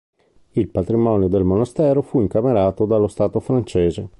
[0.53, 4.09] Il patrimonio del monastero fu incamerato dallo Stato francese.